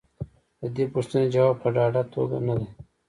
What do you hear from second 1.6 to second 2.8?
په ډاډه توګه نه دی.